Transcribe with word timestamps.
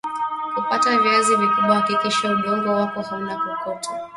kupata 0.55 0.99
viazi 0.99 1.35
vikubwa 1.35 1.75
hakikisha 1.75 2.31
udongo 2.31 2.69
wako 2.69 3.01
hauna 3.01 3.37
kokoto 3.37 3.89